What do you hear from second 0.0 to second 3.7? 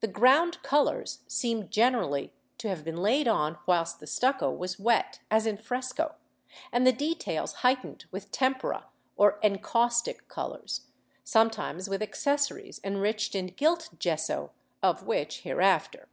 The ground colours seem generally to have been laid on